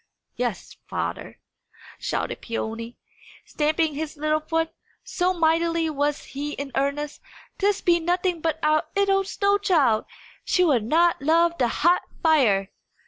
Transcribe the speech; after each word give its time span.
"Yes, 0.35 0.77
father," 0.87 1.37
shouted 1.99 2.41
Peony, 2.41 2.97
stamping 3.45 3.93
his 3.93 4.17
little 4.17 4.39
foot, 4.39 4.71
so 5.03 5.31
mightily 5.31 5.91
was 5.91 6.23
he 6.23 6.53
in 6.53 6.71
earnest, 6.73 7.21
"this 7.59 7.81
be 7.81 7.99
nothing 7.99 8.41
but 8.41 8.57
our 8.63 8.87
'ittle 8.95 9.23
snow 9.23 9.59
child! 9.59 10.05
She 10.43 10.63
will 10.63 10.79
not 10.81 11.21
love 11.21 11.55
the 11.59 11.67
hot 11.67 12.01
fire!" 12.23 12.71